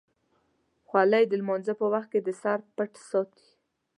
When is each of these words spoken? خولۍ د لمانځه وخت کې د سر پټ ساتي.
خولۍ 0.87 1.23
د 1.27 1.33
لمانځه 1.41 1.73
وخت 1.93 2.09
کې 2.13 2.19
د 2.23 2.29
سر 2.41 2.59
پټ 2.75 2.91
ساتي. 3.09 3.47